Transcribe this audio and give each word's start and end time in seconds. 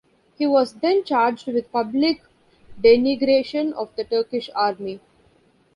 He 0.35 0.47
was 0.47 0.73
then 0.79 1.03
charged 1.03 1.45
with 1.45 1.71
public 1.71 2.23
denigration 2.83 3.71
of 3.73 3.95
the 3.95 4.03
Turkish 4.03 4.49
army. 4.55 4.99